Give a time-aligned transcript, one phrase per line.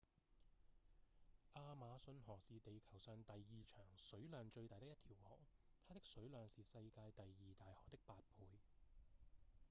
[1.53, 5.37] 亞馬遜河是地球上第二長、水量最大的一條河
[5.87, 8.47] 它的水量是世界第二大河的八倍